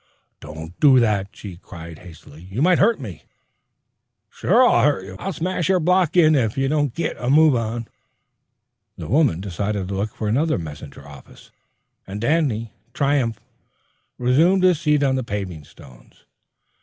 "Don't 0.39 0.79
do 0.79 0.99
that!" 0.99 1.27
she 1.31 1.57
cried 1.57 1.99
hastily. 1.99 2.47
"You 2.49 2.63
might 2.63 2.79
hurt 2.79 2.99
me." 2.99 3.21
"Sure 4.31 4.67
I'll 4.67 4.83
hurt 4.83 5.05
you," 5.05 5.09
was 5.09 5.09
the 5.09 5.11
reply. 5.17 5.25
"I'll 5.25 5.33
smash 5.33 5.69
your 5.69 5.79
block 5.79 6.17
in 6.17 6.33
if 6.33 6.57
you 6.57 6.67
don't 6.67 6.95
git 6.95 7.15
a 7.19 7.29
move 7.29 7.53
on." 7.55 7.87
The 8.97 9.07
woman 9.07 9.41
decided 9.41 9.89
to 9.89 9.93
look 9.93 10.15
for 10.15 10.27
another 10.27 10.57
messenger 10.57 11.07
office, 11.07 11.51
and 12.07 12.19
Danny, 12.19 12.71
triumphant, 12.95 13.45
resumed 14.17 14.63
his 14.63 14.81
seat 14.81 15.03
on 15.03 15.17
the 15.17 15.23
paving 15.23 15.65
stones. 15.65 16.25